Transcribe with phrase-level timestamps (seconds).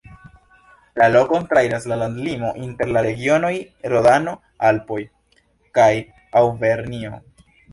[0.99, 3.53] La lokon trairas la landlimo inter la regionoj
[3.95, 5.01] Rodano-Alpoj
[5.81, 5.91] kaj
[6.43, 7.17] Aŭvernjo.